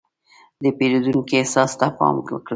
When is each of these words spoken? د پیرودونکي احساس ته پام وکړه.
د 0.63 0.65
پیرودونکي 0.77 1.33
احساس 1.39 1.71
ته 1.79 1.87
پام 1.97 2.15
وکړه. 2.17 2.39